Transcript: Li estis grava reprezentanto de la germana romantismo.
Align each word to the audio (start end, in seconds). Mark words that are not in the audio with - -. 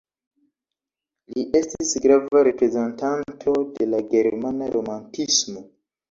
Li 1.33 1.41
estis 1.59 1.91
grava 2.05 2.41
reprezentanto 2.47 3.53
de 3.75 3.87
la 3.91 3.99
germana 4.15 4.71
romantismo. 4.77 5.63